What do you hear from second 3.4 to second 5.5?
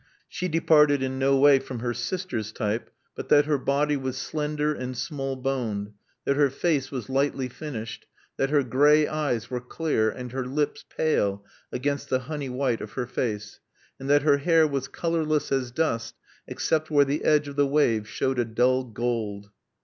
her body was slender and small